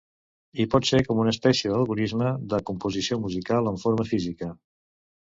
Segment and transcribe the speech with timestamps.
[0.63, 4.53] I pot ser com una espècie d'algorisme de composició musical en forma física.